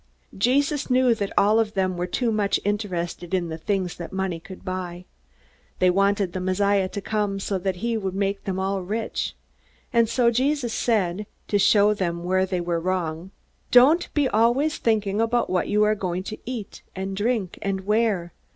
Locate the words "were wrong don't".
12.61-14.11